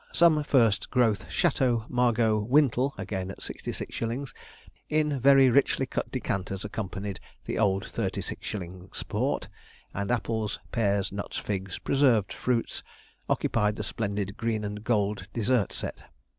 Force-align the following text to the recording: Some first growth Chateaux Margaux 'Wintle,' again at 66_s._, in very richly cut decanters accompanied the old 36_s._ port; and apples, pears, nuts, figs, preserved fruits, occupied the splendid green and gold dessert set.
Some 0.13 0.43
first 0.43 0.89
growth 0.89 1.29
Chateaux 1.31 1.85
Margaux 1.87 2.39
'Wintle,' 2.39 2.91
again 2.97 3.29
at 3.29 3.39
66_s._, 3.39 4.33
in 4.89 5.19
very 5.19 5.47
richly 5.51 5.85
cut 5.85 6.09
decanters 6.09 6.65
accompanied 6.65 7.19
the 7.45 7.59
old 7.59 7.83
36_s._ 7.83 9.07
port; 9.07 9.47
and 9.93 10.09
apples, 10.09 10.59
pears, 10.71 11.11
nuts, 11.11 11.37
figs, 11.37 11.77
preserved 11.77 12.33
fruits, 12.33 12.81
occupied 13.29 13.75
the 13.75 13.83
splendid 13.83 14.37
green 14.37 14.63
and 14.63 14.83
gold 14.83 15.27
dessert 15.33 15.71
set. 15.71 16.03